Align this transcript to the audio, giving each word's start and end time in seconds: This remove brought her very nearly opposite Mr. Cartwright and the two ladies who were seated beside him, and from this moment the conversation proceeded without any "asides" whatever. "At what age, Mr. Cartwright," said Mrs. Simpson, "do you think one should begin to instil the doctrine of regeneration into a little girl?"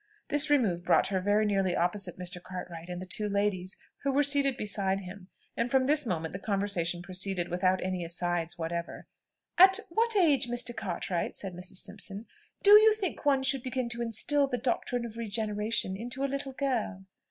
This 0.29 0.49
remove 0.49 0.83
brought 0.83 1.09
her 1.09 1.19
very 1.19 1.45
nearly 1.45 1.75
opposite 1.75 2.17
Mr. 2.17 2.41
Cartwright 2.41 2.89
and 2.89 2.99
the 2.99 3.05
two 3.05 3.29
ladies 3.29 3.77
who 4.01 4.11
were 4.11 4.23
seated 4.23 4.57
beside 4.57 5.01
him, 5.01 5.27
and 5.55 5.69
from 5.69 5.85
this 5.85 6.07
moment 6.07 6.33
the 6.33 6.39
conversation 6.39 7.03
proceeded 7.03 7.49
without 7.49 7.83
any 7.83 8.03
"asides" 8.03 8.57
whatever. 8.57 9.05
"At 9.59 9.79
what 9.89 10.15
age, 10.15 10.47
Mr. 10.47 10.75
Cartwright," 10.75 11.37
said 11.37 11.53
Mrs. 11.53 11.83
Simpson, 11.85 12.25
"do 12.63 12.71
you 12.79 12.93
think 12.95 13.27
one 13.27 13.43
should 13.43 13.61
begin 13.61 13.89
to 13.89 14.01
instil 14.01 14.47
the 14.47 14.57
doctrine 14.57 15.05
of 15.05 15.17
regeneration 15.17 15.95
into 15.95 16.23
a 16.23 16.25
little 16.25 16.53
girl?" 16.53 17.05